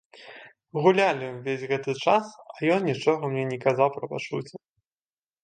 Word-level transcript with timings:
Гулялі 0.85 1.27
ўвесь 1.33 1.65
гэты 1.71 1.91
час, 2.07 2.25
а 2.55 2.73
ён 2.77 2.81
нічога 2.91 3.21
мне 3.35 3.43
не 3.53 3.61
казаў 3.67 3.87
пра 3.99 4.05
пачуцці. 4.17 4.57